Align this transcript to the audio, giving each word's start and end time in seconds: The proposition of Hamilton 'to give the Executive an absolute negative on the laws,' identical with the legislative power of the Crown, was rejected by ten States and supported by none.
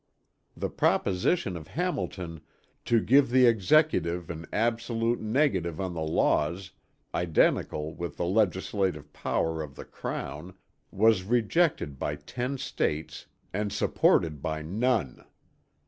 The 0.57 0.71
proposition 0.71 1.55
of 1.55 1.67
Hamilton 1.67 2.41
'to 2.85 3.01
give 3.01 3.29
the 3.29 3.45
Executive 3.45 4.31
an 4.31 4.47
absolute 4.51 5.21
negative 5.21 5.79
on 5.79 5.93
the 5.93 6.01
laws,' 6.01 6.71
identical 7.13 7.93
with 7.93 8.17
the 8.17 8.25
legislative 8.25 9.13
power 9.13 9.61
of 9.61 9.75
the 9.75 9.85
Crown, 9.85 10.55
was 10.89 11.21
rejected 11.21 11.99
by 11.99 12.15
ten 12.15 12.57
States 12.57 13.27
and 13.53 13.71
supported 13.71 14.41
by 14.41 14.63
none. 14.63 15.23